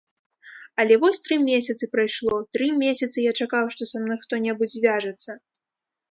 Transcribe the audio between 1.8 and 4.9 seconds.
прайшло, тры месяцы я чакаў, што са мной хто-небудзь